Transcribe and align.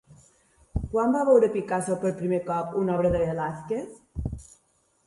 Quan 0.93 1.13
va 1.17 1.21
veure 1.27 1.49
Picasso 1.57 1.99
per 2.05 2.15
primer 2.23 2.41
cop 2.49 2.75
una 2.83 2.97
obra 2.99 3.13
de 3.19 3.23
Velázquez? 3.29 4.51